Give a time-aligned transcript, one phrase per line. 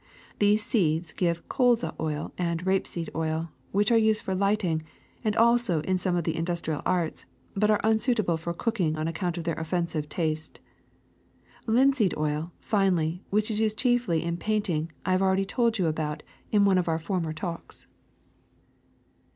[0.39, 4.81] These seeds give colza oil and rapeseed oil, which are used for lighting
[5.23, 9.07] and also in some of the indus trial arts, but are unsuitable for cooking on
[9.07, 10.59] account of their otf ensive taste.
[11.67, 15.77] ^* Linseed oil, finally, which is used chiefly in paint ing, I have already told
[15.77, 17.85] you about in one of our former talks.